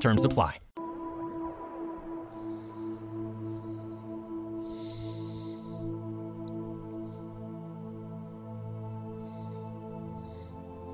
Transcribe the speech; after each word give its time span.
Terms 0.00 0.24
apply. 0.24 0.58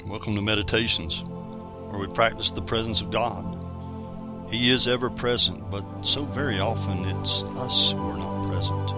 Welcome 0.07 0.37
to 0.37 0.43
Meditations, 0.43 1.25
where 1.27 1.99
we 2.01 2.07
practice 2.07 2.53
the 2.53 2.63
presence 2.63 3.01
of 3.01 3.11
God. 3.11 3.59
He 4.51 4.71
is 4.71 4.87
ever 4.87 5.11
present, 5.11 5.71
but 5.71 5.85
so 6.03 6.25
very 6.25 6.61
often 6.61 7.05
it's 7.05 7.43
us 7.57 7.93
who 7.93 8.11
are 8.11 8.17
not 8.17 8.47
present. 8.49 8.91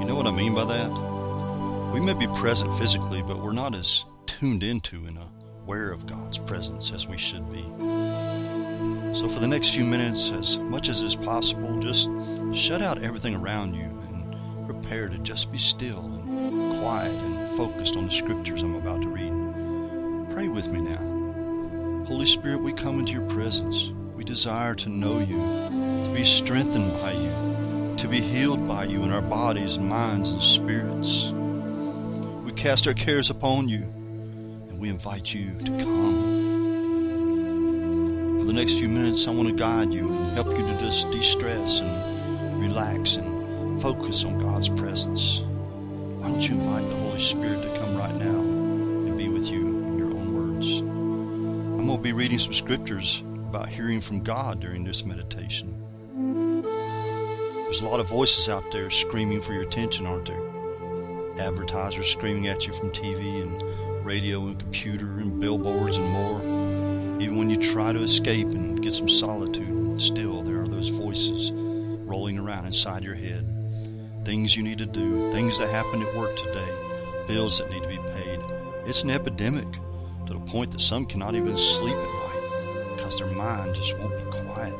You 0.00 0.06
know 0.06 0.14
what 0.14 0.26
I 0.26 0.30
mean 0.30 0.54
by 0.54 0.64
that? 0.64 1.92
We 1.92 2.00
may 2.00 2.14
be 2.14 2.26
present 2.38 2.74
physically, 2.76 3.22
but 3.22 3.40
we're 3.40 3.52
not 3.52 3.74
as 3.74 4.04
tuned 4.26 4.62
into 4.62 5.06
and 5.06 5.18
aware 5.64 5.90
of 5.90 6.06
God's 6.06 6.38
presence 6.38 6.92
as 6.92 7.08
we 7.08 7.18
should 7.18 7.50
be. 7.52 7.64
So, 9.14 9.26
for 9.28 9.40
the 9.40 9.48
next 9.48 9.74
few 9.74 9.84
minutes, 9.84 10.30
as 10.32 10.58
much 10.58 10.88
as 10.88 11.02
is 11.02 11.16
possible, 11.16 11.78
just 11.78 12.10
shut 12.52 12.82
out 12.82 13.02
everything 13.02 13.34
around 13.34 13.74
you 13.74 13.82
and 13.82 14.66
prepare 14.66 15.08
to 15.08 15.18
just 15.18 15.50
be 15.50 15.58
still 15.58 16.04
and 16.04 16.80
quiet 16.80 17.12
and 17.12 17.48
focused 17.56 17.96
on 17.96 18.06
the 18.06 18.10
scriptures 18.10 18.62
I'm 18.62 18.74
about 18.74 19.02
to 19.02 19.08
read. 19.08 19.32
Pray 20.32 20.48
with 20.48 20.68
me 20.68 20.80
now. 20.80 22.04
Holy 22.06 22.26
Spirit, 22.26 22.60
we 22.60 22.72
come 22.72 23.00
into 23.00 23.12
your 23.12 23.28
presence. 23.28 23.90
We 24.14 24.24
desire 24.24 24.74
to 24.76 24.88
know 24.88 25.18
you, 25.18 25.36
to 25.36 26.12
be 26.14 26.24
strengthened 26.24 26.92
by 27.00 27.12
you, 27.12 27.94
to 27.96 28.08
be 28.08 28.20
healed 28.20 28.66
by 28.68 28.84
you 28.84 29.02
in 29.02 29.12
our 29.12 29.22
bodies, 29.22 29.78
minds, 29.78 30.32
and 30.32 30.42
spirits. 30.42 31.32
We 32.44 32.52
cast 32.52 32.86
our 32.86 32.94
cares 32.94 33.30
upon 33.30 33.68
you, 33.68 33.82
and 33.82 34.78
we 34.78 34.88
invite 34.88 35.34
you 35.34 35.58
to 35.64 35.70
come. 35.78 36.37
The 38.48 38.54
next 38.54 38.78
few 38.78 38.88
minutes, 38.88 39.28
I 39.28 39.30
want 39.32 39.50
to 39.50 39.54
guide 39.54 39.92
you 39.92 40.08
and 40.08 40.32
help 40.32 40.46
you 40.46 40.66
to 40.66 40.78
just 40.80 41.10
de 41.10 41.22
stress 41.22 41.80
and 41.80 42.62
relax 42.62 43.16
and 43.16 43.78
focus 43.78 44.24
on 44.24 44.38
God's 44.38 44.70
presence. 44.70 45.40
Why 45.40 46.30
don't 46.30 46.40
you 46.40 46.54
invite 46.54 46.88
the 46.88 46.94
Holy 46.94 47.20
Spirit 47.20 47.60
to 47.60 47.78
come 47.78 47.94
right 47.94 48.14
now 48.14 48.40
and 48.40 49.18
be 49.18 49.28
with 49.28 49.50
you 49.50 49.66
in 49.66 49.98
your 49.98 50.08
own 50.08 50.32
words? 50.34 50.80
I'm 50.80 51.84
going 51.84 51.98
to 51.98 52.02
be 52.02 52.14
reading 52.14 52.38
some 52.38 52.54
scriptures 52.54 53.22
about 53.50 53.68
hearing 53.68 54.00
from 54.00 54.22
God 54.22 54.60
during 54.60 54.82
this 54.82 55.04
meditation. 55.04 55.82
There's 57.64 57.82
a 57.82 57.86
lot 57.86 58.00
of 58.00 58.08
voices 58.08 58.48
out 58.48 58.64
there 58.72 58.88
screaming 58.88 59.42
for 59.42 59.52
your 59.52 59.64
attention, 59.64 60.06
aren't 60.06 60.24
there? 60.24 61.46
Advertisers 61.46 62.10
screaming 62.10 62.46
at 62.46 62.66
you 62.66 62.72
from 62.72 62.92
TV 62.92 63.42
and 63.42 64.06
radio 64.06 64.46
and 64.46 64.58
computer 64.58 65.04
and 65.18 65.38
billboards 65.38 65.98
and 65.98 66.08
more. 66.08 66.57
Even 67.20 67.36
when 67.36 67.50
you 67.50 67.56
try 67.56 67.92
to 67.92 68.00
escape 68.00 68.48
and 68.48 68.80
get 68.80 68.92
some 68.92 69.08
solitude, 69.08 70.00
still 70.00 70.42
there 70.42 70.62
are 70.62 70.68
those 70.68 70.88
voices 70.88 71.50
rolling 71.52 72.38
around 72.38 72.64
inside 72.64 73.02
your 73.02 73.16
head. 73.16 73.44
Things 74.24 74.56
you 74.56 74.62
need 74.62 74.78
to 74.78 74.86
do, 74.86 75.30
things 75.32 75.58
that 75.58 75.68
happened 75.68 76.04
at 76.04 76.14
work 76.14 76.36
today, 76.36 76.68
bills 77.26 77.58
that 77.58 77.70
need 77.70 77.82
to 77.82 77.88
be 77.88 77.96
paid. 77.96 78.40
It's 78.86 79.02
an 79.02 79.10
epidemic 79.10 79.66
to 80.26 80.34
the 80.34 80.40
point 80.40 80.70
that 80.70 80.80
some 80.80 81.06
cannot 81.06 81.34
even 81.34 81.56
sleep 81.56 81.96
at 81.96 82.02
night 82.02 82.96
because 82.96 83.18
their 83.18 83.32
mind 83.32 83.74
just 83.74 83.98
won't 83.98 84.16
be 84.16 84.30
quiet. 84.38 84.78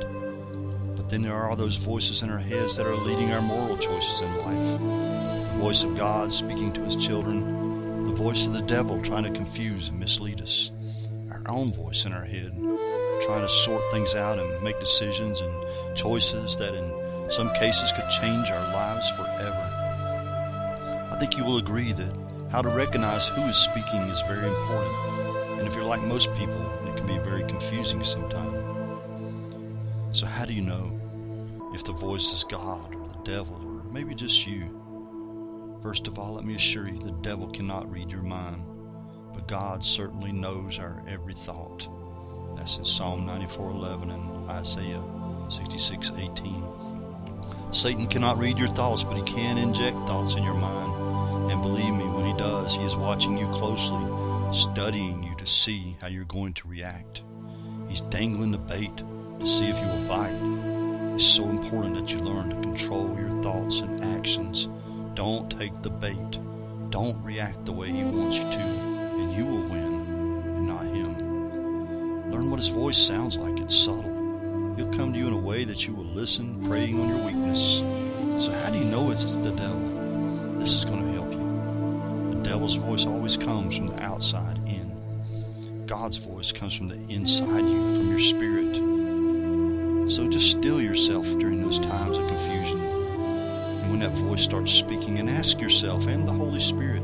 But 0.94 1.08
then 1.08 1.22
there 1.22 1.34
are 1.34 1.56
those 1.56 1.76
voices 1.76 2.22
in 2.22 2.30
our 2.30 2.38
heads 2.38 2.76
that 2.76 2.86
are 2.86 2.94
leading 2.94 3.32
our 3.32 3.42
moral 3.42 3.76
choices 3.78 4.20
in 4.20 4.38
life. 4.38 4.80
The 5.52 5.58
voice 5.58 5.82
of 5.82 5.96
God 5.96 6.32
speaking 6.32 6.72
to 6.74 6.82
his 6.82 6.94
children, 6.94 8.04
the 8.04 8.12
voice 8.12 8.46
of 8.46 8.52
the 8.52 8.62
devil 8.62 9.02
trying 9.02 9.24
to 9.24 9.30
confuse 9.30 9.88
and 9.88 9.98
mislead 9.98 10.40
us, 10.40 10.70
our 11.48 11.54
own 11.54 11.72
voice 11.72 12.04
in 12.04 12.12
our 12.12 12.25
head 12.25 12.53
trying 13.26 13.41
to 13.41 13.48
sort 13.48 13.82
things 13.91 14.14
out 14.14 14.38
and 14.38 14.62
make 14.62 14.78
decisions 14.81 15.41
and 15.41 15.97
choices 15.97 16.56
that 16.56 16.75
in 16.75 17.31
some 17.31 17.53
cases 17.54 17.92
could 17.92 18.09
change 18.10 18.50
our 18.50 18.72
lives 18.72 19.10
forever. 19.10 21.08
I 21.10 21.16
think 21.19 21.37
you 21.37 21.44
will 21.44 21.58
agree 21.58 21.92
that 21.92 22.16
how 22.50 22.62
to 22.62 22.69
recognize 22.69 23.28
who 23.28 23.42
is 23.42 23.56
speaking 23.56 24.00
is 24.00 24.22
very 24.22 24.47
important. 24.47 25.58
And 25.58 25.66
if 25.66 25.75
you're 25.75 25.84
like 25.84 26.03
most 26.03 26.34
people, 26.37 26.72
it 26.87 26.97
can 26.97 27.06
be 27.06 27.19
very 27.19 27.44
confusing 27.44 28.04
sometimes. 28.04 28.56
So, 30.12 30.26
how 30.26 30.44
do 30.44 30.54
you 30.54 30.62
know 30.62 30.98
if 31.75 31.84
the 31.84 31.92
voice 31.92 32.32
is 32.32 32.44
God 32.44 32.94
or 32.94 33.08
the 33.08 33.22
devil 33.25 33.56
or 33.56 33.82
maybe 33.92 34.14
just 34.14 34.47
you? 34.47 35.78
First 35.82 36.08
of 36.08 36.19
all, 36.19 36.34
let 36.34 36.44
me 36.44 36.54
assure 36.54 36.88
you 36.88 36.98
the 36.98 37.12
devil 37.22 37.48
cannot 37.48 37.91
read 37.91 38.10
your 38.10 38.22
mind, 38.22 38.64
but 39.38 39.47
God 39.47 39.84
certainly 39.84 40.32
knows 40.32 40.81
our 40.81 41.00
every 41.06 41.32
thought. 41.32 41.87
That's 42.56 42.76
in 42.76 42.84
Psalm 42.84 43.25
94:11 43.25 44.10
and 44.10 44.50
Isaiah 44.50 45.00
66:18. 45.49 46.66
Satan 47.71 48.09
cannot 48.09 48.38
read 48.38 48.59
your 48.59 48.66
thoughts, 48.66 49.04
but 49.04 49.16
he 49.16 49.22
can 49.22 49.56
inject 49.56 49.97
thoughts 50.09 50.34
in 50.34 50.43
your 50.43 50.59
mind. 50.59 51.53
And 51.53 51.62
believe 51.62 51.94
me, 51.94 52.04
when 52.04 52.26
he 52.26 52.32
does, 52.32 52.75
he 52.75 52.82
is 52.82 52.97
watching 52.97 53.38
you 53.38 53.47
closely, 53.50 54.04
studying 54.53 55.22
you 55.22 55.37
to 55.37 55.47
see 55.47 55.97
how 56.00 56.09
you're 56.09 56.25
going 56.25 56.55
to 56.55 56.66
react. 56.66 57.22
He's 57.88 58.00
dangling 58.00 58.50
the 58.50 58.59
bait 58.59 58.97
to 59.38 59.47
see 59.47 59.69
if 59.69 59.78
you 59.78 59.87
will 59.87 60.09
bite. 60.09 61.15
It's 61.15 61.25
so 61.25 61.49
important 61.49 61.94
that 61.94 62.12
you 62.12 62.19
learn 62.19 62.50
to 62.50 62.56
control 62.56 63.16
your 63.16 63.31
thoughts 63.41 63.82
and 63.82 64.03
actions. 64.03 64.66
Don't 65.15 65.49
take 65.49 65.81
the 65.82 65.91
bait. 65.91 66.41
Don't 66.91 67.22
react 67.22 67.66
the 67.66 67.72
way 67.72 67.88
he 67.91 68.03
wants 68.03 68.38
you 68.38 68.50
to, 68.50 68.88
and 69.18 69.32
you 69.34 69.44
will 69.44 69.64
win, 69.64 69.94
and 70.56 70.66
not 70.66 70.84
him. 70.84 72.30
Learn 72.30 72.50
what 72.50 72.60
his 72.60 72.68
voice 72.68 72.98
sounds 72.98 73.36
like. 73.36 73.58
It's 73.58 73.74
subtle. 73.74 74.74
He'll 74.76 74.92
come 74.92 75.12
to 75.12 75.18
you 75.18 75.26
in 75.26 75.32
a 75.32 75.38
way 75.38 75.64
that 75.64 75.86
you 75.86 75.92
will 75.92 76.04
listen, 76.04 76.64
preying 76.66 77.00
on 77.00 77.08
your 77.08 77.24
weakness. 77.26 77.78
So, 78.44 78.52
how 78.52 78.70
do 78.70 78.78
you 78.78 78.84
know 78.84 79.10
it's 79.10 79.24
the 79.34 79.50
devil? 79.50 80.58
This 80.60 80.72
is 80.72 80.84
going 80.84 81.04
to 81.04 81.12
help 81.12 81.32
you. 81.32 82.34
The 82.34 82.42
devil's 82.42 82.76
voice 82.76 83.06
always 83.06 83.36
comes 83.36 83.76
from 83.76 83.88
the 83.88 84.00
outside 84.02 84.58
in. 84.66 85.84
God's 85.86 86.18
voice 86.18 86.52
comes 86.52 86.74
from 86.74 86.86
the 86.86 87.00
inside 87.12 87.62
you, 87.62 87.96
from 87.96 88.08
your 88.08 88.20
spirit. 88.20 88.76
So, 90.08 90.28
just 90.28 90.50
still 90.50 90.80
yourself 90.80 91.26
during 91.38 91.62
those 91.62 91.80
times 91.80 92.16
of 92.16 92.26
confusion. 92.28 92.78
And 92.78 93.90
when 93.90 94.00
that 94.00 94.12
voice 94.12 94.42
starts 94.42 94.70
speaking, 94.70 95.18
and 95.18 95.28
ask 95.28 95.60
yourself 95.60 96.06
and 96.06 96.26
the 96.28 96.32
Holy 96.32 96.60
Spirit, 96.60 97.02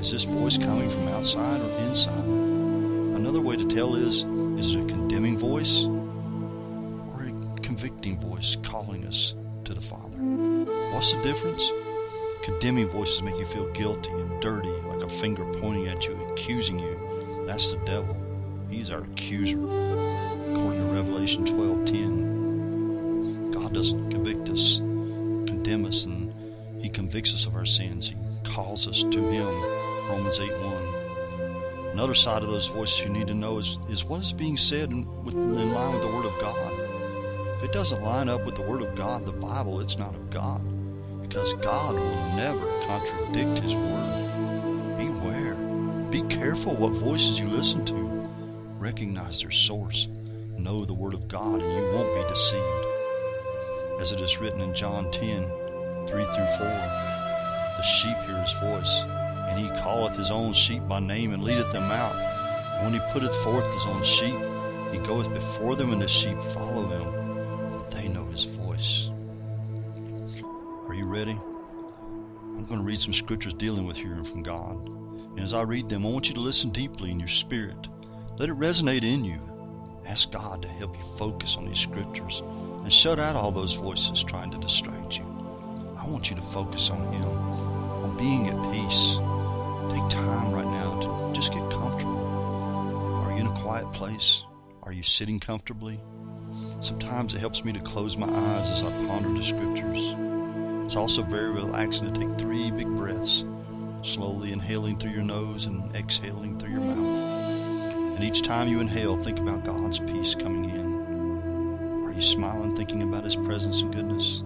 is 0.00 0.12
this 0.12 0.24
voice 0.24 0.56
coming 0.56 0.88
from 0.88 1.08
outside 1.08 1.60
or 1.60 1.68
inside? 1.86 2.24
Another 2.24 3.42
way 3.42 3.54
to 3.54 3.66
tell 3.66 3.96
is, 3.96 4.24
is 4.58 4.74
it 4.74 4.82
a 4.82 4.86
condemning 4.86 5.36
voice? 5.36 5.84
Or 5.84 7.22
a 7.22 7.60
convicting 7.60 8.18
voice 8.18 8.56
calling 8.62 9.04
us 9.04 9.34
to 9.64 9.74
the 9.74 9.80
Father. 9.80 10.16
What's 10.16 11.12
the 11.12 11.22
difference? 11.22 11.70
Condemning 12.42 12.88
voices 12.88 13.22
make 13.22 13.36
you 13.36 13.44
feel 13.44 13.70
guilty 13.72 14.10
and 14.10 14.40
dirty, 14.40 14.70
like 14.86 15.02
a 15.02 15.08
finger 15.08 15.44
pointing 15.60 15.88
at 15.88 16.06
you, 16.06 16.18
accusing 16.30 16.78
you. 16.78 17.44
That's 17.46 17.70
the 17.70 17.76
devil. 17.84 18.16
He's 18.70 18.90
our 18.90 19.02
accuser. 19.02 19.58
According 19.58 20.80
to 20.80 20.94
Revelation 20.94 21.44
12:10, 21.44 23.52
God 23.52 23.74
doesn't 23.74 24.10
convict 24.10 24.48
us, 24.48 24.78
condemn 24.78 25.84
us, 25.84 26.06
and 26.06 26.32
He 26.82 26.88
convicts 26.88 27.34
us 27.34 27.44
of 27.44 27.54
our 27.54 27.66
sins. 27.66 28.08
He 28.08 28.16
calls 28.44 28.86
us 28.86 29.02
to 29.02 29.20
Him. 29.20 29.48
Romans 30.08 30.38
8:1. 30.38 31.92
Another 31.92 32.14
side 32.14 32.42
of 32.42 32.48
those 32.48 32.68
voices 32.68 33.00
you 33.00 33.10
need 33.10 33.26
to 33.26 33.34
know 33.34 33.58
is, 33.58 33.78
is 33.88 34.04
what 34.04 34.20
is 34.20 34.32
being 34.32 34.56
said 34.56 34.90
in, 34.90 35.02
in 35.26 35.74
line 35.74 35.92
with 35.92 36.02
the 36.02 36.14
Word 36.14 36.24
of 36.24 36.38
God. 36.40 36.72
If 37.56 37.64
it 37.64 37.72
doesn't 37.72 38.02
line 38.02 38.28
up 38.28 38.46
with 38.46 38.54
the 38.54 38.62
Word 38.62 38.80
of 38.80 38.94
God, 38.94 39.26
the 39.26 39.32
Bible, 39.32 39.80
it's 39.80 39.98
not 39.98 40.14
of 40.14 40.30
God. 40.30 40.62
Because 41.20 41.52
God 41.58 41.94
will 41.94 42.36
never 42.36 42.66
contradict 42.86 43.58
His 43.58 43.74
Word. 43.74 44.96
Beware. 44.96 45.54
Be 46.10 46.22
careful 46.22 46.74
what 46.74 46.92
voices 46.92 47.38
you 47.38 47.48
listen 47.48 47.84
to. 47.84 47.94
Recognize 48.78 49.42
their 49.42 49.50
source. 49.50 50.08
Know 50.56 50.84
the 50.84 50.94
Word 50.94 51.12
of 51.12 51.28
God, 51.28 51.60
and 51.60 51.72
you 51.72 51.92
won't 51.92 52.14
be 52.14 52.22
deceived. 52.30 52.86
As 54.00 54.12
it 54.12 54.20
is 54.20 54.38
written 54.38 54.60
in 54.60 54.74
John 54.74 55.10
10 55.10 55.44
3 56.06 56.24
through 56.24 56.46
4, 56.58 57.29
the 57.80 57.86
sheep 57.86 58.16
hear 58.26 58.36
his 58.36 58.52
voice, 58.58 59.04
and 59.48 59.58
he 59.58 59.66
calleth 59.80 60.14
his 60.14 60.30
own 60.30 60.52
sheep 60.52 60.86
by 60.86 61.00
name 61.00 61.32
and 61.32 61.42
leadeth 61.42 61.72
them 61.72 61.90
out. 61.90 62.14
And 62.74 62.84
when 62.84 62.92
he 62.92 63.10
putteth 63.10 63.34
forth 63.36 63.64
his 63.72 63.86
own 63.86 64.02
sheep, 64.02 64.36
he 64.92 64.98
goeth 65.08 65.32
before 65.32 65.76
them, 65.76 65.90
and 65.94 66.02
the 66.02 66.06
sheep 66.06 66.38
follow 66.38 66.86
him, 66.88 67.88
they 67.88 68.06
know 68.08 68.26
his 68.26 68.44
voice. 68.44 69.08
Are 70.88 70.94
you 70.94 71.06
ready? 71.06 71.32
I'm 71.32 72.66
going 72.66 72.80
to 72.80 72.86
read 72.86 73.00
some 73.00 73.14
scriptures 73.14 73.54
dealing 73.54 73.86
with 73.86 73.96
hearing 73.96 74.24
from 74.24 74.42
God. 74.42 74.76
And 75.30 75.40
as 75.40 75.54
I 75.54 75.62
read 75.62 75.88
them, 75.88 76.04
I 76.04 76.10
want 76.10 76.28
you 76.28 76.34
to 76.34 76.40
listen 76.40 76.68
deeply 76.68 77.10
in 77.10 77.18
your 77.18 77.28
spirit. 77.28 77.88
Let 78.36 78.50
it 78.50 78.56
resonate 78.56 79.04
in 79.04 79.24
you. 79.24 79.40
Ask 80.06 80.32
God 80.32 80.60
to 80.60 80.68
help 80.68 80.94
you 80.98 81.02
focus 81.02 81.56
on 81.56 81.64
these 81.64 81.80
scriptures 81.80 82.42
and 82.82 82.92
shut 82.92 83.18
out 83.18 83.36
all 83.36 83.52
those 83.52 83.72
voices 83.72 84.22
trying 84.22 84.50
to 84.50 84.58
distract 84.58 85.16
you. 85.16 85.29
I 86.00 86.08
want 86.08 86.30
you 86.30 86.36
to 86.36 86.42
focus 86.42 86.88
on 86.88 87.12
Him, 87.12 87.28
on 87.28 88.16
being 88.16 88.48
at 88.48 88.72
peace. 88.72 89.16
Take 89.92 90.08
time 90.08 90.50
right 90.50 90.64
now 90.64 90.98
to 91.00 91.34
just 91.34 91.52
get 91.52 91.70
comfortable. 91.70 93.22
Are 93.22 93.32
you 93.32 93.40
in 93.40 93.46
a 93.46 93.54
quiet 93.54 93.92
place? 93.92 94.44
Are 94.82 94.92
you 94.92 95.02
sitting 95.02 95.38
comfortably? 95.38 96.00
Sometimes 96.80 97.34
it 97.34 97.38
helps 97.38 97.66
me 97.66 97.74
to 97.74 97.80
close 97.80 98.16
my 98.16 98.26
eyes 98.26 98.70
as 98.70 98.82
I 98.82 98.88
ponder 99.06 99.28
the 99.28 99.44
scriptures. 99.44 100.14
It's 100.86 100.96
also 100.96 101.22
very 101.22 101.50
relaxing 101.50 102.12
to 102.12 102.18
take 102.18 102.38
three 102.38 102.70
big 102.70 102.88
breaths, 102.96 103.44
slowly 104.02 104.52
inhaling 104.52 104.98
through 104.98 105.12
your 105.12 105.22
nose 105.22 105.66
and 105.66 105.94
exhaling 105.94 106.58
through 106.58 106.72
your 106.72 106.80
mouth. 106.80 108.16
And 108.16 108.24
each 108.24 108.40
time 108.40 108.68
you 108.68 108.80
inhale, 108.80 109.18
think 109.18 109.38
about 109.38 109.66
God's 109.66 109.98
peace 109.98 110.34
coming 110.34 110.70
in. 110.70 112.06
Are 112.06 112.12
you 112.12 112.22
smiling, 112.22 112.74
thinking 112.74 113.02
about 113.02 113.24
His 113.24 113.36
presence 113.36 113.82
and 113.82 113.94
goodness? 113.94 114.42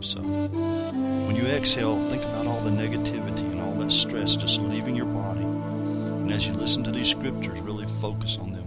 So. 0.00 0.20
When 0.20 1.36
you 1.36 1.42
exhale, 1.44 1.98
think 2.08 2.22
about 2.24 2.46
all 2.46 2.60
the 2.60 2.70
negativity 2.70 3.50
and 3.50 3.60
all 3.60 3.74
that 3.74 3.90
stress 3.90 4.36
just 4.36 4.60
leaving 4.60 4.94
your 4.94 5.06
body. 5.06 5.42
And 5.42 6.32
as 6.32 6.46
you 6.46 6.54
listen 6.54 6.84
to 6.84 6.90
these 6.90 7.08
scriptures, 7.08 7.60
really 7.60 7.86
focus 7.86 8.38
on 8.38 8.52
them. 8.52 8.66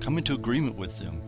Come 0.00 0.18
into 0.18 0.34
agreement 0.34 0.76
with 0.76 0.98
them 0.98 1.20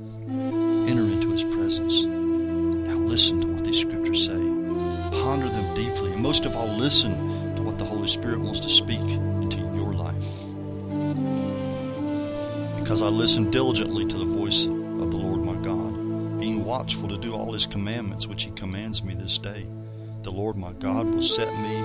enter 0.89 1.05
into 1.05 1.31
his 1.31 1.45
presence. 1.45 2.05
Now 2.05 2.97
listen 2.97 3.41
to 3.41 3.49
what 3.49 3.65
these 3.65 3.81
scriptures 3.81 4.27
say. 4.27 4.33
Ponder 4.33 5.49
them 5.49 5.75
deeply, 5.75 6.13
and 6.13 6.23
most 6.23 6.45
of 6.45 6.57
all, 6.57 6.69
listen 6.69 7.13
to 7.57 7.63
what 7.63 7.79
the 7.79 7.85
Holy 7.85 8.09
Spirit 8.09 8.41
wants 8.41 8.61
to 8.61 8.69
speak 8.69 9.01
into 9.01 9.59
your 9.77 9.93
life. 9.93 10.45
Because 12.79 13.03
I 13.03 13.09
listen 13.09 13.51
diligently 13.51 14.07
to 14.07 14.19
the 14.19 14.25
voice 14.25 14.67
of 14.67 15.11
the 15.11 15.17
Lord 15.17 15.41
my 15.45 15.55
God, 15.57 15.82
watchful 16.73 17.09
to 17.09 17.19
do 17.19 17.35
all 17.35 17.53
his 17.53 17.67
commandments 17.67 18.27
which 18.27 18.45
he 18.45 18.51
commands 18.53 19.05
me 19.05 19.13
this 19.13 19.37
day. 19.37 19.67
The 20.23 20.33
Lord 20.33 20.57
my 20.57 20.73
God 20.73 21.05
will 21.07 21.21
set 21.21 21.49
me 21.61 21.77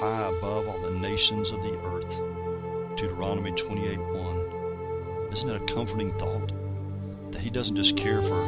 high 0.00 0.32
above 0.36 0.66
all 0.66 0.80
the 0.80 0.98
nations 0.98 1.52
of 1.52 1.62
the 1.62 1.78
earth. 1.84 2.96
Deuteronomy 2.96 3.52
28 3.52 3.98
1. 3.98 5.32
Isn't 5.32 5.46
that 5.48 5.62
a 5.62 5.74
comforting 5.74 6.12
thought? 6.18 6.50
that 7.30 7.40
he 7.40 7.50
doesn't 7.50 7.76
just 7.76 7.96
care 7.96 8.20
for 8.20 8.40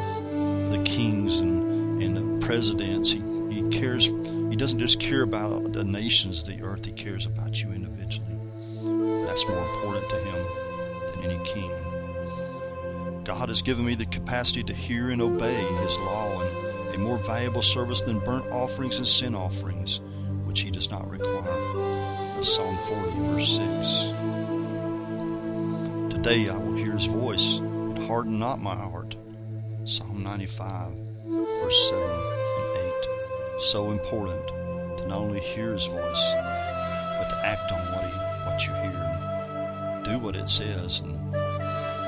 the 0.71 0.83
kings 0.85 1.41
and, 1.41 2.03
and 2.03 2.17
the 2.17 2.47
presidents. 2.47 3.11
He, 3.11 3.23
he 3.51 3.69
cares, 3.71 4.07
he 4.07 4.57
doesn't 4.57 4.79
just 4.79 5.01
care 5.01 5.23
about 5.23 5.73
the 5.73 5.85
nations 5.85 6.41
of 6.41 6.47
the 6.49 6.63
earth, 6.63 6.85
he 6.85 6.93
cares 6.93 7.25
about 7.25 7.63
you 7.63 7.71
individually. 7.71 8.37
That's 9.27 9.49
more 9.49 9.59
important 9.59 10.09
to 10.11 10.17
him 10.17 11.23
than 11.23 11.31
any 11.31 11.45
king. 11.45 11.94
God 13.25 13.49
has 13.49 13.63
given 13.63 13.87
me 13.87 13.95
the 13.95 14.05
capacity 14.05 14.63
to 14.65 14.75
hear 14.75 15.09
and 15.09 15.23
obey 15.23 15.55
his 15.55 15.99
law 15.99 16.43
and 16.43 16.95
a 16.95 16.99
more 16.99 17.17
valuable 17.17 17.63
service 17.63 18.03
than 18.03 18.19
burnt 18.19 18.45
offerings 18.53 18.99
and 18.99 19.09
sin 19.09 19.35
offerings, 19.35 20.03
which 20.45 20.61
he 20.61 20.71
does 20.71 20.91
not 20.91 21.09
require. 21.09 21.51
Psalm 22.43 22.77
40, 22.77 23.11
verse 23.33 23.57
6. 23.57 24.13
Today 26.15 26.51
I 26.51 26.59
will 26.59 26.77
hear 26.77 26.93
his 26.93 27.07
voice 27.07 27.57
and 27.57 27.97
harden 28.07 28.39
not 28.39 28.61
my 28.61 28.75
heart. 28.75 29.17
Psalm 29.87 30.23
95, 30.23 30.93
verse 31.25 31.91
7 31.91 32.05
and 32.05 32.77
8. 32.77 32.93
So 33.61 33.91
important 33.91 34.47
to 34.99 35.07
not 35.09 35.21
only 35.21 35.41
hear 35.41 35.73
his 35.73 35.87
voice, 35.87 36.35
but 37.19 37.31
to 37.31 37.37
act 37.43 37.73
on 37.73 37.81
what, 37.95 38.05
he, 38.05 38.11
what 38.45 38.67
you 38.67 38.75
hear. 38.83 39.01
Do 40.05 40.19
what 40.19 40.37
it 40.37 40.51
says 40.51 41.01
and 41.01 41.35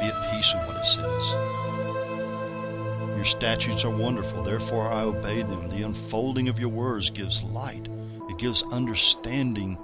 be 0.06 0.12
at 0.12 0.30
peace 0.30 0.54
with 0.54 0.66
what 0.68 0.76
it 0.76 0.84
says. 0.84 1.34
Your 3.16 3.24
statutes 3.24 3.84
are 3.84 3.90
wonderful, 3.90 4.42
therefore 4.42 4.90
I 4.90 5.02
obey 5.02 5.42
them. 5.42 5.68
The 5.68 5.82
unfolding 5.82 6.48
of 6.48 6.58
your 6.60 6.68
words 6.68 7.10
gives 7.10 7.42
light, 7.42 7.88
it 8.28 8.38
gives 8.38 8.62
understanding 8.64 9.78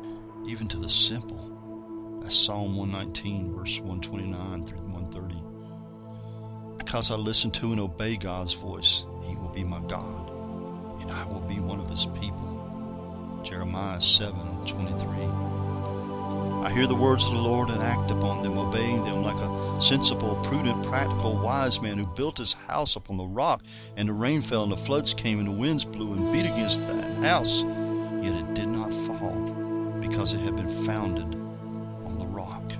even 0.47 0.69
to 0.69 0.79
the 0.79 0.91
simple. 0.91 2.21
That's 2.23 2.37
Psalm 2.37 2.77
119, 2.77 3.55
verse 3.55 3.81
129 3.81 4.67
through 4.67 4.79
130. 4.79 6.77
Because 6.79 7.11
I 7.11 7.17
listen 7.17 7.51
to 7.53 7.73
and 7.73 7.81
obey 7.81 8.17
God's 8.17 8.53
voice, 8.53 9.05
He 9.25 9.35
will 9.37 9.49
be 9.49 9.65
my 9.65 9.81
God, 9.89 10.31
and 11.01 11.11
I 11.11 11.25
will 11.27 11.41
be 11.41 11.59
one 11.59 11.81
of 11.81 11.89
His 11.89 12.07
people. 12.07 13.41
Jeremiah 13.43 14.01
7 14.01 14.39
23. 14.67 15.52
I 16.63 16.71
hear 16.71 16.87
the 16.87 16.95
words 16.95 17.25
of 17.25 17.33
the 17.33 17.39
Lord 17.39 17.71
and 17.71 17.83
act 17.83 18.13
upon 18.13 18.43
them, 18.45 18.57
obeying 18.57 19.03
them 19.05 19.25
like 19.25 19.37
a 19.37 19.83
sensible, 19.83 20.37
prudent, 20.45 20.85
practical, 20.85 21.37
wise 21.37 21.83
man 21.83 21.99
who 21.99 22.07
built 22.07 22.39
his 22.39 22.53
house 22.53 22.95
upon 22.95 23.17
the 23.17 23.25
rock, 23.25 23.65
and 23.97 24.09
the 24.09 24.13
rain 24.13 24.41
fell, 24.41 24.63
and 24.63 24.71
the 24.71 24.77
floods 24.77 25.13
came, 25.13 25.41
and 25.41 25.49
the 25.49 25.53
winds 25.53 25.85
blew 25.85 26.13
and 26.13 26.33
beat 26.33 26.47
against 26.47 26.87
that 26.87 27.13
house, 27.25 27.65
yet 28.23 28.35
it 28.35 28.55
did 28.55 28.69
not 28.69 28.93
fall, 28.93 29.43
because 30.01 30.35
it 30.35 30.39
had 30.39 30.55
been 30.55 30.69
founded 30.69 31.35
on 32.07 32.17
the 32.19 32.27
rock. 32.27 32.73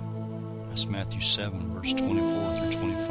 That's 0.69 0.85
Matthew 0.85 1.19
7, 1.19 1.73
verse 1.73 1.93
24 1.93 2.57
through 2.57 2.71
25. 2.71 3.09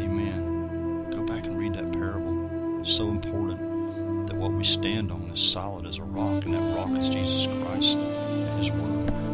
Amen. 0.00 1.10
Go 1.10 1.24
back 1.24 1.46
and 1.46 1.58
read 1.58 1.74
that 1.76 1.90
parable. 1.94 2.80
It's 2.80 2.92
so 2.92 3.08
important 3.08 4.26
that 4.26 4.36
what 4.36 4.52
we 4.52 4.64
stand 4.64 5.10
on 5.10 5.30
is 5.32 5.40
solid 5.40 5.86
as 5.86 5.96
a 5.96 6.04
rock, 6.04 6.44
and 6.44 6.52
that 6.52 6.76
rock 6.76 6.90
is 6.90 7.08
Jesus 7.08 7.46
Christ 7.46 7.96
and 7.96 8.62
His 8.62 8.70
Word. 8.70 9.29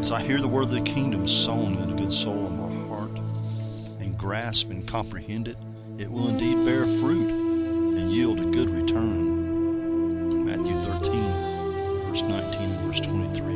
As 0.00 0.10
I 0.10 0.22
hear 0.22 0.38
the 0.40 0.48
word 0.48 0.62
of 0.62 0.70
the 0.70 0.80
kingdom 0.80 1.28
sown 1.28 1.74
in 1.74 1.90
the 1.90 1.94
good 1.94 2.10
soul 2.12 2.46
of 2.46 2.52
my 2.52 2.88
heart, 2.88 3.10
and 4.00 4.16
grasp 4.16 4.70
and 4.70 4.88
comprehend 4.88 5.46
it, 5.46 5.58
it 5.98 6.10
will 6.10 6.28
indeed 6.28 6.64
bear 6.64 6.86
fruit 6.86 7.30
and 7.30 8.10
yield 8.10 8.40
a 8.40 8.46
good 8.46 8.70
return. 8.70 10.46
Matthew 10.46 10.72
13, 10.72 11.12
verse 12.08 12.22
19 12.22 12.60
and 12.62 12.80
verse 12.80 13.00
23 13.00 13.54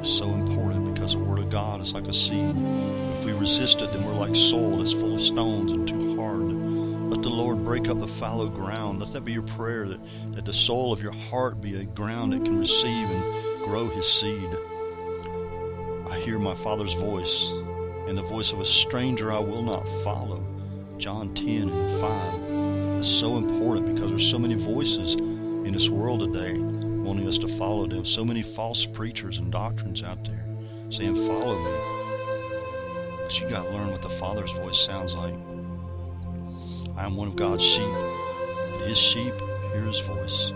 is 0.00 0.08
so 0.08 0.30
important 0.30 0.94
because 0.94 1.14
the 1.14 1.18
Word 1.18 1.40
of 1.40 1.50
God 1.50 1.80
is 1.80 1.94
like 1.94 2.06
a 2.06 2.12
seed. 2.12 2.54
If 3.18 3.24
we 3.24 3.32
resist 3.32 3.82
it, 3.82 3.92
then 3.92 4.04
we're 4.04 4.14
like 4.14 4.36
soil 4.36 4.78
that's 4.78 4.92
full 4.92 5.14
of 5.14 5.20
stones 5.20 5.72
and 5.72 5.86
too 5.86 6.16
hard 6.16 6.42
let 7.10 7.22
the 7.22 7.28
Lord 7.28 7.64
break 7.64 7.88
up 7.88 7.98
the 7.98 8.06
fallow 8.06 8.48
ground. 8.48 9.00
Let 9.00 9.12
that 9.14 9.24
be 9.24 9.32
your 9.32 9.42
prayer 9.42 9.88
that, 9.88 9.98
that 10.36 10.44
the 10.44 10.52
soul 10.52 10.92
of 10.92 11.02
your 11.02 11.12
heart 11.12 11.60
be 11.60 11.74
a 11.74 11.84
ground 11.84 12.32
that 12.32 12.44
can 12.44 12.56
receive 12.56 13.10
and 13.10 13.64
grow 13.64 13.88
his 13.88 14.06
seed. 14.06 14.48
I 16.10 16.18
hear 16.18 16.40
my 16.40 16.54
Father's 16.54 16.94
voice, 16.94 17.52
and 18.08 18.18
the 18.18 18.22
voice 18.22 18.52
of 18.52 18.58
a 18.58 18.66
stranger 18.66 19.32
I 19.32 19.38
will 19.38 19.62
not 19.62 19.88
follow. 19.88 20.44
John 20.98 21.32
10 21.34 21.68
and 21.68 22.00
5. 22.00 22.98
It's 22.98 23.08
so 23.08 23.36
important 23.36 23.94
because 23.94 24.08
there's 24.08 24.28
so 24.28 24.38
many 24.38 24.54
voices 24.54 25.14
in 25.14 25.72
this 25.72 25.88
world 25.88 26.20
today 26.20 26.58
wanting 26.58 27.28
us 27.28 27.38
to 27.38 27.48
follow 27.48 27.86
them. 27.86 28.04
So 28.04 28.24
many 28.24 28.42
false 28.42 28.86
preachers 28.86 29.38
and 29.38 29.52
doctrines 29.52 30.02
out 30.02 30.24
there 30.24 30.44
saying, 30.90 31.14
Follow 31.14 31.56
me. 31.56 31.70
But 33.22 33.40
you 33.40 33.48
got 33.48 33.66
to 33.66 33.70
learn 33.70 33.92
what 33.92 34.02
the 34.02 34.10
Father's 34.10 34.52
voice 34.52 34.84
sounds 34.84 35.14
like. 35.14 35.34
I 36.96 37.06
am 37.06 37.14
one 37.14 37.28
of 37.28 37.36
God's 37.36 37.64
sheep, 37.64 37.84
and 37.84 38.82
his 38.82 38.98
sheep 38.98 39.32
hear 39.72 39.82
his 39.82 40.00
voice. 40.00 40.52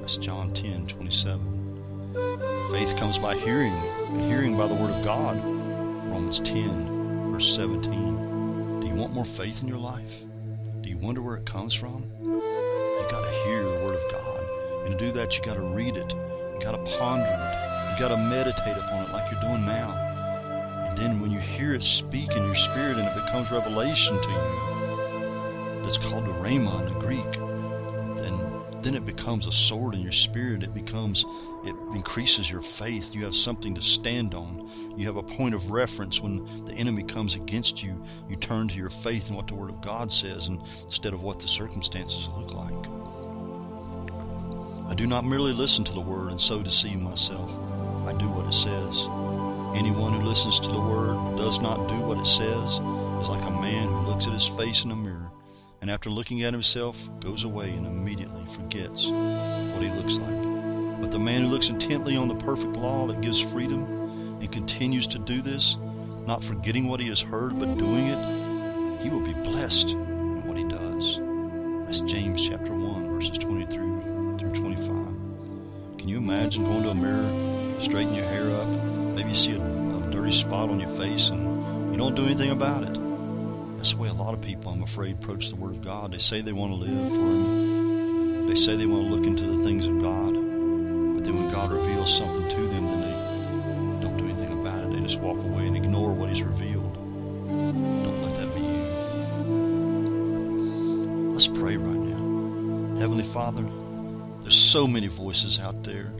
That's 0.00 0.16
John 0.16 0.54
10 0.54 0.86
27. 0.86 1.57
Faith 2.70 2.96
comes 2.96 3.18
by 3.18 3.36
hearing, 3.36 3.72
and 4.08 4.20
hearing 4.22 4.56
by 4.56 4.66
the 4.66 4.74
word 4.74 4.90
of 4.90 5.04
God. 5.04 5.36
Romans 6.10 6.40
10, 6.40 7.30
verse 7.30 7.54
17. 7.54 8.80
Do 8.80 8.86
you 8.86 8.94
want 8.94 9.12
more 9.12 9.24
faith 9.24 9.62
in 9.62 9.68
your 9.68 9.78
life? 9.78 10.24
Do 10.80 10.88
you 10.88 10.96
wonder 10.96 11.22
where 11.22 11.36
it 11.36 11.46
comes 11.46 11.74
from? 11.74 12.10
You 12.20 13.06
got 13.10 13.24
to 13.24 13.30
hear 13.44 13.62
the 13.62 13.84
word 13.84 13.94
of 13.94 14.12
God. 14.12 14.40
And 14.84 14.98
to 14.98 15.06
do 15.06 15.12
that, 15.12 15.36
you 15.36 15.44
got 15.44 15.54
to 15.54 15.62
read 15.62 15.96
it. 15.96 16.12
You 16.12 16.58
got 16.60 16.72
to 16.72 16.98
ponder 16.98 17.24
it. 17.24 17.92
You 17.92 17.98
got 18.00 18.08
to 18.08 18.16
meditate 18.16 18.76
upon 18.76 19.04
it 19.04 19.12
like 19.12 19.30
you're 19.30 19.40
doing 19.40 19.64
now. 19.64 19.90
And 20.88 20.98
then 20.98 21.20
when 21.20 21.30
you 21.30 21.38
hear 21.38 21.74
it 21.74 21.82
speak 21.82 22.30
in 22.32 22.42
your 22.44 22.54
spirit 22.54 22.98
and 22.98 23.06
it 23.06 23.14
becomes 23.14 23.50
revelation 23.50 24.16
to 24.20 24.28
you, 24.28 25.84
it's 25.84 25.98
called 25.98 26.26
the 26.26 26.32
rhema 26.32 26.80
in 26.80 26.92
the 26.92 27.00
Greek, 27.00 27.32
then 28.18 28.58
then 28.82 28.94
it 28.94 29.04
becomes 29.04 29.46
a 29.46 29.52
sword 29.52 29.94
in 29.94 30.00
your 30.00 30.12
spirit. 30.12 30.62
It 30.62 30.72
becomes 30.72 31.24
it 31.68 31.76
increases 31.94 32.50
your 32.50 32.60
faith. 32.60 33.14
You 33.14 33.24
have 33.24 33.34
something 33.34 33.74
to 33.74 33.82
stand 33.82 34.34
on. 34.34 34.68
You 34.96 35.06
have 35.06 35.16
a 35.16 35.22
point 35.22 35.54
of 35.54 35.70
reference 35.70 36.20
when 36.20 36.44
the 36.64 36.72
enemy 36.72 37.02
comes 37.02 37.34
against 37.34 37.82
you. 37.82 38.02
You 38.28 38.36
turn 38.36 38.68
to 38.68 38.74
your 38.74 38.90
faith 38.90 39.28
and 39.28 39.36
what 39.36 39.46
the 39.46 39.54
Word 39.54 39.70
of 39.70 39.80
God 39.80 40.10
says 40.10 40.48
instead 40.48 41.12
of 41.12 41.22
what 41.22 41.40
the 41.40 41.48
circumstances 41.48 42.28
look 42.36 42.52
like. 42.54 42.88
I 44.90 44.94
do 44.94 45.06
not 45.06 45.24
merely 45.24 45.52
listen 45.52 45.84
to 45.84 45.92
the 45.92 46.00
Word 46.00 46.30
and 46.30 46.40
so 46.40 46.62
deceive 46.62 47.00
myself. 47.00 47.56
I 48.06 48.14
do 48.14 48.28
what 48.28 48.46
it 48.46 48.54
says. 48.54 49.06
Anyone 49.76 50.14
who 50.14 50.26
listens 50.26 50.58
to 50.60 50.68
the 50.68 50.80
Word 50.80 51.14
but 51.14 51.36
does 51.36 51.60
not 51.60 51.88
do 51.88 52.00
what 52.00 52.18
it 52.18 52.26
says 52.26 52.74
is 52.74 53.28
like 53.28 53.44
a 53.44 53.60
man 53.60 53.88
who 53.88 54.06
looks 54.06 54.26
at 54.26 54.32
his 54.32 54.48
face 54.48 54.84
in 54.84 54.90
a 54.90 54.96
mirror 54.96 55.30
and 55.80 55.90
after 55.90 56.10
looking 56.10 56.42
at 56.42 56.52
himself, 56.52 57.08
goes 57.20 57.44
away 57.44 57.70
and 57.70 57.86
immediately 57.86 58.44
forgets 58.46 59.06
what 59.06 59.82
he 59.82 59.90
looks 59.90 60.18
like. 60.18 60.57
But 61.00 61.10
the 61.10 61.18
man 61.18 61.42
who 61.42 61.48
looks 61.48 61.68
intently 61.68 62.16
on 62.16 62.28
the 62.28 62.34
perfect 62.34 62.76
law 62.76 63.06
that 63.06 63.20
gives 63.20 63.40
freedom 63.40 63.84
and 64.40 64.50
continues 64.50 65.06
to 65.08 65.18
do 65.18 65.40
this, 65.40 65.76
not 66.26 66.42
forgetting 66.42 66.88
what 66.88 67.00
he 67.00 67.08
has 67.08 67.20
heard 67.20 67.58
but 67.58 67.78
doing 67.78 68.06
it, 68.06 69.02
he 69.02 69.10
will 69.10 69.20
be 69.20 69.32
blessed 69.32 69.90
in 69.90 70.46
what 70.46 70.56
he 70.56 70.64
does. 70.64 71.20
That's 71.86 72.00
James 72.00 72.46
chapter 72.46 72.74
1, 72.74 73.08
verses 73.08 73.38
23 73.38 73.76
through 74.38 74.52
25. 74.52 74.86
Can 75.98 76.08
you 76.08 76.18
imagine 76.18 76.64
going 76.64 76.82
to 76.82 76.90
a 76.90 76.94
mirror, 76.94 77.80
straighten 77.80 78.14
your 78.14 78.26
hair 78.26 78.50
up, 78.50 78.68
maybe 79.14 79.30
you 79.30 79.36
see 79.36 79.52
a, 79.52 79.60
a 79.60 80.10
dirty 80.10 80.32
spot 80.32 80.68
on 80.68 80.80
your 80.80 80.88
face 80.88 81.30
and 81.30 81.92
you 81.92 81.96
don't 81.96 82.14
do 82.14 82.24
anything 82.24 82.50
about 82.50 82.82
it? 82.82 82.98
That's 83.76 83.92
the 83.92 83.98
way 83.98 84.08
a 84.08 84.12
lot 84.12 84.34
of 84.34 84.40
people, 84.40 84.72
I'm 84.72 84.82
afraid, 84.82 85.14
approach 85.14 85.50
the 85.50 85.56
Word 85.56 85.70
of 85.70 85.82
God. 85.82 86.12
They 86.12 86.18
say 86.18 86.40
they 86.40 86.52
want 86.52 86.72
to 86.72 86.76
live 86.76 87.08
for 87.08 87.16
Him. 87.16 88.48
They 88.48 88.54
say 88.54 88.76
they 88.76 88.86
want 88.86 89.08
to 89.08 89.14
look 89.14 89.26
into 89.26 89.46
the 89.46 89.58
things 89.62 89.86
of 89.86 90.00
God. 90.02 90.37
Then 91.28 91.36
when 91.36 91.50
God 91.52 91.70
reveals 91.70 92.16
something 92.16 92.48
to 92.48 92.60
them, 92.68 92.86
then 92.86 93.00
they 93.02 93.12
don't 94.00 94.16
do 94.16 94.24
anything 94.24 94.50
about 94.58 94.82
it. 94.82 94.92
They 94.94 95.00
just 95.00 95.20
walk 95.20 95.36
away 95.36 95.66
and 95.66 95.76
ignore 95.76 96.14
what 96.14 96.30
He's 96.30 96.42
revealed. 96.42 96.94
Don't 96.94 98.22
let 98.22 98.34
that 98.36 98.54
be 98.54 98.62
you. 98.62 98.86
Let's 101.34 101.46
pray 101.46 101.76
right 101.76 101.98
now. 101.98 102.98
Heavenly 102.98 103.24
Father, 103.24 103.68
there's 104.40 104.56
so 104.56 104.86
many 104.86 105.08
voices 105.08 105.60
out 105.60 105.84
there 105.84 106.10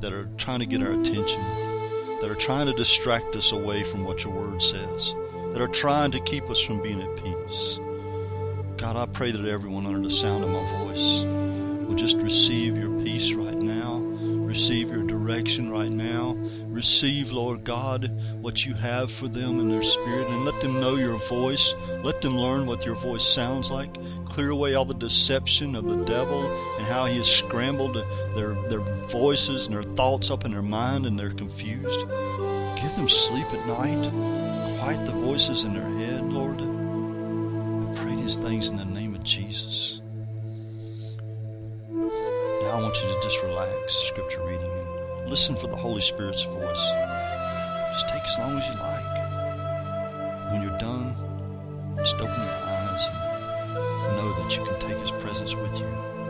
that 0.00 0.14
are 0.14 0.26
trying 0.38 0.60
to 0.60 0.66
get 0.66 0.80
our 0.80 0.92
attention, 0.92 1.42
that 2.22 2.30
are 2.30 2.34
trying 2.34 2.64
to 2.64 2.72
distract 2.72 3.36
us 3.36 3.52
away 3.52 3.82
from 3.82 4.04
what 4.04 4.24
your 4.24 4.32
Word 4.32 4.62
says 4.62 5.14
that 5.52 5.60
are 5.60 5.68
trying 5.68 6.12
to 6.12 6.20
keep 6.20 6.48
us 6.48 6.60
from 6.62 6.80
being 6.82 7.02
at 7.02 7.14
peace. 7.22 7.78
God, 8.78 8.96
I 8.96 9.04
pray 9.04 9.32
that 9.32 9.44
everyone 9.44 9.84
under 9.84 10.00
the 10.00 10.10
sound 10.10 10.44
of 10.44 10.50
my 10.50 10.64
voice 10.82 11.24
will 11.86 11.94
just 11.94 12.16
receive 12.16 12.78
your 12.78 12.90
peace 13.04 13.32
right 13.34 13.45
now, 13.45 13.45
receive 14.56 14.90
your 14.90 15.02
direction 15.02 15.70
right 15.70 15.90
now, 15.90 16.34
receive, 16.68 17.30
Lord 17.30 17.62
God, 17.62 18.10
what 18.40 18.64
you 18.64 18.72
have 18.72 19.12
for 19.12 19.28
them 19.28 19.60
in 19.60 19.68
their 19.68 19.82
spirit, 19.82 20.26
and 20.30 20.46
let 20.46 20.58
them 20.62 20.80
know 20.80 20.94
your 20.94 21.18
voice. 21.28 21.74
Let 22.02 22.22
them 22.22 22.38
learn 22.38 22.66
what 22.66 22.86
your 22.86 22.94
voice 22.94 23.22
sounds 23.22 23.70
like. 23.70 23.90
Clear 24.24 24.48
away 24.48 24.72
all 24.74 24.86
the 24.86 24.94
deception 24.94 25.76
of 25.76 25.84
the 25.84 26.02
devil 26.06 26.40
and 26.78 26.86
how 26.86 27.04
he 27.04 27.18
has 27.18 27.30
scrambled 27.30 27.96
their, 28.34 28.54
their 28.70 28.80
voices 28.80 29.66
and 29.66 29.74
their 29.74 29.82
thoughts 29.82 30.30
up 30.30 30.46
in 30.46 30.52
their 30.52 30.62
mind 30.62 31.04
and 31.04 31.18
they're 31.18 31.28
confused. 31.28 32.08
Give 32.80 32.96
them 32.96 33.10
sleep 33.10 33.46
at 33.52 33.66
night 33.66 34.80
quiet 34.80 35.04
the 35.04 35.12
voices 35.12 35.64
in 35.64 35.74
their 35.74 35.90
head, 35.98 36.22
Lord. 36.32 36.62
I 36.62 38.00
pray 38.00 38.14
these 38.14 38.38
things 38.38 38.70
in 38.70 38.78
the 38.78 38.86
name 38.86 39.14
of 39.14 39.22
Jesus. 39.22 40.00
I 42.76 42.82
want 42.82 43.02
you 43.02 43.08
to 43.08 43.20
just 43.22 43.42
relax, 43.42 43.94
scripture 43.94 44.42
reading, 44.42 44.70
and 44.70 45.30
listen 45.30 45.56
for 45.56 45.66
the 45.66 45.76
Holy 45.76 46.02
Spirit's 46.02 46.44
voice. 46.44 46.90
Just 47.92 48.10
take 48.10 48.22
as 48.22 48.38
long 48.38 48.58
as 48.58 48.68
you 48.68 48.74
like. 48.74 50.52
When 50.52 50.60
you're 50.60 50.78
done, 50.78 51.16
just 51.96 52.16
open 52.16 52.34
your 52.34 52.60
eyes 52.66 53.08
and 53.08 54.16
know 54.18 54.30
that 54.30 54.54
you 54.54 54.62
can 54.66 54.78
take 54.80 54.98
His 54.98 55.10
presence 55.10 55.54
with 55.54 55.80
you. 55.80 56.25